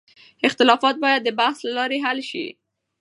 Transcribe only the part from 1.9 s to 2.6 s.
حل شي.